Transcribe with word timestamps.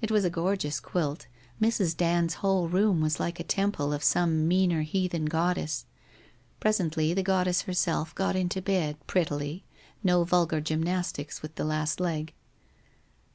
It 0.00 0.10
was 0.10 0.24
a 0.24 0.30
gorgeous 0.30 0.80
quilt, 0.80 1.26
Mrs. 1.60 1.94
Dand's 1.94 2.36
whole 2.40 2.66
room 2.70 3.02
was 3.02 3.20
like 3.20 3.38
a 3.38 3.42
temple 3.44 3.92
of 3.92 4.02
some 4.02 4.48
meaner 4.48 4.80
heathen 4.80 5.26
goddess. 5.26 5.84
Presently 6.60 7.12
the 7.12 7.22
goddess 7.22 7.60
herself 7.60 8.14
got 8.14 8.36
into 8.36 8.62
bed, 8.62 8.96
prettily— 9.06 9.66
no 10.02 10.24
vulgar 10.24 10.62
gymnastics 10.62 11.42
with 11.42 11.56
the 11.56 11.64
last 11.64 11.96
teg. 11.98 12.32